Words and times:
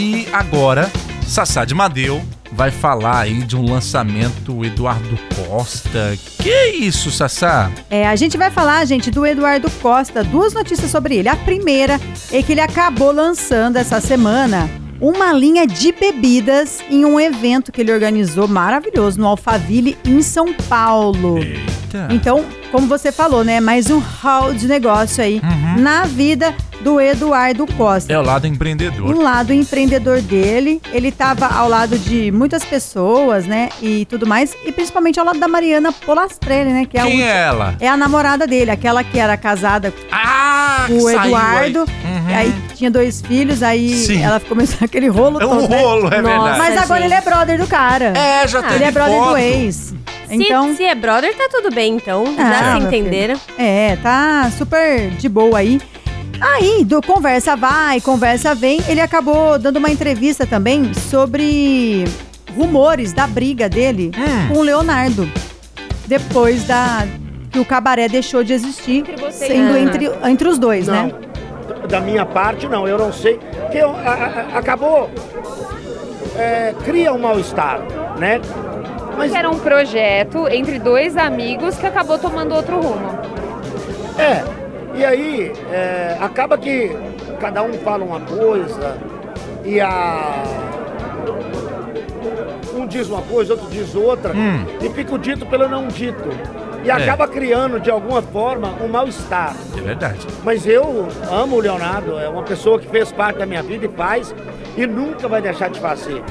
E 0.00 0.26
agora, 0.32 0.90
Sassá 1.26 1.62
de 1.66 1.74
Madeu 1.74 2.22
vai 2.52 2.70
falar 2.70 3.20
aí 3.20 3.42
de 3.42 3.54
um 3.54 3.70
lançamento 3.70 4.64
Eduardo 4.64 5.18
Costa. 5.46 6.16
Que 6.38 6.68
isso, 6.70 7.10
Sassá? 7.10 7.70
É, 7.90 8.08
a 8.08 8.16
gente 8.16 8.38
vai 8.38 8.50
falar, 8.50 8.82
gente, 8.86 9.10
do 9.10 9.26
Eduardo 9.26 9.70
Costa. 9.82 10.24
Duas 10.24 10.54
notícias 10.54 10.90
sobre 10.90 11.16
ele. 11.16 11.28
A 11.28 11.36
primeira 11.36 12.00
é 12.32 12.42
que 12.42 12.52
ele 12.52 12.62
acabou 12.62 13.12
lançando 13.12 13.76
essa 13.76 14.00
semana 14.00 14.70
uma 15.02 15.32
linha 15.34 15.66
de 15.66 15.92
bebidas 15.92 16.78
em 16.90 17.04
um 17.04 17.20
evento 17.20 17.70
que 17.70 17.82
ele 17.82 17.92
organizou 17.92 18.48
maravilhoso 18.48 19.20
no 19.20 19.26
Alphaville, 19.26 19.98
em 20.04 20.22
São 20.22 20.54
Paulo. 20.66 21.38
Eita. 21.38 22.08
Então, 22.10 22.44
como 22.72 22.86
você 22.86 23.12
falou, 23.12 23.44
né? 23.44 23.60
Mais 23.60 23.90
um 23.90 23.98
hall 23.98 24.54
de 24.54 24.66
negócio 24.66 25.22
aí 25.22 25.42
Uhum. 25.42 25.82
na 25.82 26.04
vida 26.04 26.54
do 26.80 27.00
Eduardo 27.00 27.66
Costa. 27.76 28.12
É 28.12 28.18
o 28.18 28.22
lado 28.22 28.46
empreendedor. 28.46 29.14
Um 29.14 29.22
lado 29.22 29.52
empreendedor 29.52 30.20
dele, 30.22 30.80
ele 30.92 31.08
estava 31.08 31.46
ao 31.46 31.68
lado 31.68 31.98
de 31.98 32.30
muitas 32.32 32.64
pessoas, 32.64 33.46
né? 33.46 33.68
E 33.82 34.04
tudo 34.06 34.26
mais, 34.26 34.56
e 34.64 34.72
principalmente 34.72 35.18
ao 35.20 35.26
lado 35.26 35.38
da 35.38 35.48
Mariana 35.48 35.92
Polastrelli, 35.92 36.70
né? 36.72 36.86
Que 36.86 36.96
é 36.96 37.00
a, 37.00 37.04
Quem 37.04 37.14
última- 37.16 37.30
é 37.30 37.36
ela? 37.42 37.74
é 37.80 37.88
a 37.88 37.96
namorada 37.96 38.46
dele, 38.46 38.70
aquela 38.70 39.04
que 39.04 39.18
era 39.18 39.36
casada 39.36 39.92
Ah, 40.10 40.84
com 40.86 40.96
o 40.96 41.00
saiu 41.02 41.18
aí. 41.18 41.26
Eduardo, 41.28 41.80
Uhum. 41.80 42.34
aí 42.36 42.54
tinha 42.74 42.90
dois 42.90 43.20
filhos, 43.20 43.62
aí 43.62 43.90
Sim. 43.94 44.22
ela 44.22 44.40
começou 44.40 44.78
aquele 44.84 45.08
rolo 45.08 45.40
É 45.40 45.46
um 45.46 45.48
todo, 45.48 45.68
né? 45.68 45.82
rolo, 45.82 46.08
é 46.08 46.20
Nossa. 46.22 46.38
verdade. 46.40 46.58
Mas 46.58 46.76
agora 46.78 47.00
gente. 47.02 47.12
ele 47.12 47.14
é 47.14 47.20
brother 47.20 47.58
do 47.58 47.66
cara. 47.66 48.12
É, 48.16 48.48
já 48.48 48.62
teve 48.62 48.74
ele 48.76 48.84
é 48.84 48.90
brother 48.90 49.18
foto. 49.18 49.30
do 49.30 49.36
ex. 49.38 49.74
Se, 50.28 50.34
Então, 50.36 50.76
se 50.76 50.84
é 50.84 50.94
brother, 50.94 51.36
tá 51.36 51.48
tudo 51.50 51.74
bem, 51.74 51.96
então. 51.96 52.22
Ah, 52.38 52.52
Já 52.52 52.72
se 52.76 52.86
entenderam. 52.86 53.34
É, 53.58 53.96
tá 53.96 54.48
super 54.56 55.10
de 55.10 55.28
boa 55.28 55.58
aí. 55.58 55.80
Aí, 56.40 56.84
do 56.84 57.02
conversa 57.02 57.54
vai, 57.56 58.00
conversa 58.00 58.54
vem, 58.54 58.80
ele 58.88 59.00
acabou 59.00 59.58
dando 59.58 59.76
uma 59.78 59.90
entrevista 59.90 60.46
também 60.46 60.92
sobre 60.94 62.04
rumores 62.56 63.12
da 63.12 63.26
briga 63.26 63.68
dele 63.68 64.10
Hum. 64.16 64.54
com 64.54 64.60
o 64.60 64.62
Leonardo. 64.62 65.30
Depois 66.06 66.64
da 66.64 67.06
que 67.52 67.58
o 67.58 67.64
cabaré 67.64 68.08
deixou 68.08 68.42
de 68.44 68.52
existir, 68.52 69.04
sendo 69.30 69.76
entre, 69.76 70.10
entre 70.24 70.48
os 70.48 70.58
dois, 70.58 70.86
Não. 70.86 71.06
né? 71.06 71.12
Da 71.88 72.00
minha 72.00 72.24
parte, 72.24 72.66
não, 72.68 72.86
eu 72.86 72.96
não 72.96 73.12
sei. 73.12 73.38
Que 73.72 73.78
eu- 73.78 73.90
a- 73.90 74.52
a- 74.54 74.58
acabou. 74.58 75.10
é, 76.38 76.72
cria 76.84 77.12
um 77.12 77.18
mal-estar, 77.18 77.80
né? 78.18 78.40
Mas 79.18 79.34
era 79.34 79.50
um 79.50 79.58
projeto 79.58 80.48
entre 80.48 80.78
dois 80.78 81.16
amigos 81.16 81.76
que 81.76 81.84
acabou 81.86 82.18
tomando 82.18 82.54
outro 82.54 82.80
rumo. 82.80 83.18
é. 84.16 84.42
E 84.94 85.04
aí, 85.04 85.52
é, 85.72 86.16
acaba 86.20 86.58
que 86.58 86.90
cada 87.40 87.62
um 87.62 87.72
fala 87.74 88.04
uma 88.04 88.20
coisa 88.20 88.98
e 89.64 89.80
a. 89.80 90.44
Um 92.74 92.86
diz 92.86 93.08
uma 93.08 93.22
coisa, 93.22 93.52
outro 93.54 93.68
diz 93.70 93.94
outra, 93.94 94.32
Hum. 94.32 94.64
e 94.80 94.88
fica 94.90 95.14
o 95.14 95.18
dito 95.18 95.44
pelo 95.46 95.68
não 95.68 95.88
dito. 95.88 96.28
E 96.82 96.90
acaba 96.90 97.28
criando, 97.28 97.78
de 97.78 97.90
alguma 97.90 98.22
forma, 98.22 98.72
um 98.82 98.88
mal-estar. 98.88 99.54
É 99.76 99.80
verdade. 99.80 100.26
Mas 100.42 100.66
eu 100.66 101.06
amo 101.30 101.56
o 101.56 101.60
Leonardo, 101.60 102.18
é 102.18 102.26
uma 102.28 102.42
pessoa 102.42 102.78
que 102.78 102.86
fez 102.86 103.12
parte 103.12 103.38
da 103.38 103.44
minha 103.44 103.62
vida 103.62 103.84
e 103.84 103.88
faz 103.88 104.34
e 104.76 104.86
nunca 104.86 105.28
vai 105.28 105.42
deixar 105.42 105.68
de 105.68 105.78
fazer. 105.78 106.22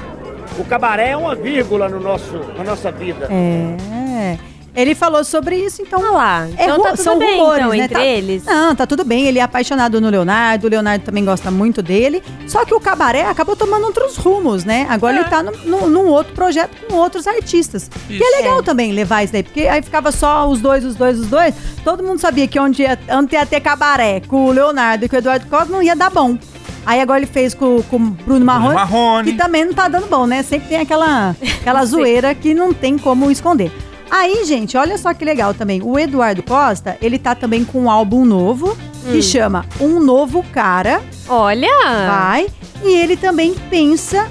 O 0.57 0.65
cabaré 0.65 1.09
é 1.11 1.17
uma 1.17 1.35
vírgula 1.35 1.87
no 1.87 1.99
nosso, 1.99 2.39
na 2.57 2.63
nossa 2.63 2.91
vida. 2.91 3.27
É. 3.31 4.37
Ele 4.79 4.95
falou 4.95 5.23
sobre 5.23 5.55
isso, 5.57 5.81
então. 5.81 5.99
Olha 6.01 6.11
lá. 6.11 6.47
É 6.57 6.63
Então 6.63 6.77
ru- 6.77 6.83
tá 6.83 6.89
tudo 6.91 7.03
são 7.03 7.19
bem, 7.19 7.39
rumores, 7.39 7.57
então, 7.59 7.69
né? 7.71 7.77
entre 7.83 7.93
Tá- 7.95 8.05
eles. 8.05 8.43
Não, 8.45 8.75
tá 8.75 8.87
tudo 8.87 9.03
bem. 9.03 9.25
Ele 9.27 9.39
é 9.39 9.41
apaixonado 9.41 9.99
no 9.99 10.09
Leonardo. 10.09 10.67
O 10.67 10.69
Leonardo 10.69 11.03
também 11.03 11.25
gosta 11.25 11.51
muito 11.51 11.81
dele. 11.81 12.23
Só 12.47 12.63
que 12.65 12.73
o 12.73 12.79
cabaré 12.79 13.25
acabou 13.25 13.55
tomando 13.55 13.85
outros 13.85 14.15
rumos, 14.17 14.63
né? 14.63 14.87
Agora 14.89 15.17
ele 15.17 15.25
tá 15.29 15.43
num, 15.43 15.51
num- 15.65 15.87
num 15.89 16.07
outro 16.07 16.33
projeto 16.33 16.71
com 16.87 16.95
outros 16.95 17.27
artistas. 17.27 17.89
E 18.09 18.15
Isso. 18.15 18.23
é 18.23 18.37
legal 18.37 18.63
também 18.63 18.91
levar 18.93 19.23
isso 19.23 19.33
daí, 19.33 19.43
porque 19.43 19.61
aí 19.67 19.81
ficava 19.81 20.11
só 20.11 20.47
os 20.47 20.59
dois, 20.61 20.85
os 20.85 20.95
dois, 20.95 21.19
os 21.19 21.27
dois. 21.27 21.53
Todo 21.83 22.03
mundo 22.03 22.19
sabia 22.19 22.47
que 22.47 22.59
onde 22.59 22.81
ia, 22.83 22.97
onde 23.11 23.35
ia 23.35 23.45
ter 23.45 23.59
cabaré 23.59 24.21
com 24.27 24.45
o 24.45 24.51
Leonardo 24.51 25.05
e 25.05 25.09
com 25.09 25.15
o 25.15 25.19
Eduardo 25.19 25.45
Costa 25.47 25.71
não 25.71 25.81
ia 25.81 25.95
dar 25.95 26.09
bom. 26.09 26.37
Aí 26.85 27.01
agora 27.01 27.19
ele 27.19 27.27
fez 27.27 27.53
com, 27.53 27.81
com 27.83 27.97
o 27.97 27.99
Bruno 27.99 28.43
Marrone, 28.45 28.73
Marrone. 28.73 29.31
que 29.31 29.37
também 29.37 29.65
não 29.65 29.73
tá 29.73 29.87
dando 29.87 30.07
bom, 30.07 30.25
né? 30.25 30.41
Sempre 30.41 30.69
tem 30.69 30.79
aquela, 30.79 31.35
aquela 31.59 31.83
zoeira 31.85 32.33
que 32.33 32.53
não 32.53 32.73
tem 32.73 32.97
como 32.97 33.29
esconder. 33.29 33.71
Aí, 34.09 34.43
gente, 34.45 34.75
olha 34.75 34.97
só 34.97 35.13
que 35.13 35.23
legal 35.23 35.53
também. 35.53 35.81
O 35.83 35.97
Eduardo 35.97 36.41
Costa, 36.43 36.97
ele 37.01 37.19
tá 37.19 37.35
também 37.35 37.63
com 37.63 37.81
um 37.83 37.89
álbum 37.89 38.25
novo 38.25 38.75
que 39.11 39.21
chama 39.21 39.65
Um 39.79 39.99
Novo 39.99 40.43
Cara. 40.51 41.01
Olha! 41.27 41.69
Vai. 42.07 42.47
E 42.83 42.91
ele 42.95 43.15
também 43.17 43.53
pensa, 43.69 44.29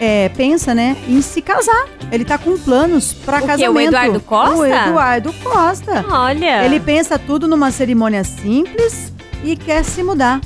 é, 0.00 0.28
pensa, 0.30 0.74
né, 0.74 0.96
em 1.08 1.20
se 1.20 1.40
casar. 1.40 1.88
Ele 2.12 2.24
tá 2.24 2.38
com 2.38 2.56
planos 2.56 3.12
pra 3.12 3.38
O 3.38 3.40
quê? 3.40 3.44
O 3.44 3.48
casamento. 3.48 3.88
Eduardo 3.88 4.20
Costa? 4.20 4.56
O 4.56 4.64
Eduardo 4.64 5.32
Costa. 5.42 6.04
Olha! 6.08 6.64
Ele 6.64 6.78
pensa 6.78 7.18
tudo 7.18 7.48
numa 7.48 7.70
cerimônia 7.70 8.22
simples 8.22 9.12
e 9.42 9.56
quer 9.56 9.84
se 9.84 10.02
mudar 10.02 10.40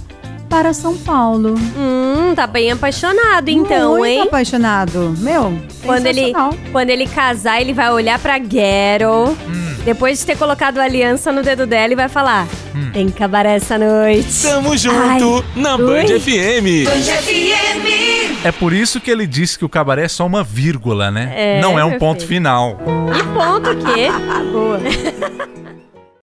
para 0.50 0.75
São 0.75 0.97
Paulo. 0.99 1.55
Hum, 1.78 2.34
tá 2.34 2.44
bem 2.47 2.72
apaixonado 2.72 3.49
então, 3.49 3.97
Muito 3.97 4.05
hein? 4.06 4.21
apaixonado. 4.22 5.15
Meu, 5.19 5.56
Quando 5.84 6.06
ele, 6.06 6.33
quando 6.72 6.91
ele 6.91 7.06
casar, 7.06 7.61
ele 7.61 7.72
vai 7.72 7.91
olhar 7.91 8.19
pra 8.19 8.38
Gero. 8.38 9.37
Depois 9.84 10.19
de 10.19 10.27
ter 10.27 10.37
colocado 10.37 10.78
a 10.78 10.84
aliança 10.84 11.33
no 11.33 11.43
dedo 11.43 11.66
dela 11.66 11.93
e 11.93 11.97
vai 11.97 12.09
falar: 12.09 12.47
Tem 12.93 13.09
cabaré 13.09 13.55
essa 13.55 13.78
noite. 13.78 14.43
Tamo 14.43 14.77
junto 14.77 14.97
Ai, 15.56 15.60
na 15.62 15.77
ui. 15.77 15.87
Band 15.87 16.21
FM. 16.21 16.87
É 18.44 18.53
por 18.53 18.72
isso 18.72 19.00
que 19.00 19.10
ele 19.10 19.27
disse 19.27 19.59
que 19.59 19.65
o 19.65 19.69
cabaré 19.69 20.05
é 20.05 20.09
só 20.09 20.27
uma 20.27 20.43
vírgula, 20.43 21.10
né? 21.10 21.33
É, 21.34 21.60
Não 21.60 21.78
é 21.78 21.84
um 21.84 21.91
meu 21.91 21.99
ponto 21.99 22.27
final. 22.27 22.78
E 23.16 23.22
ponto 23.33 23.71
o 23.71 23.77
quê? 23.94 24.09
Boa. 24.53 24.81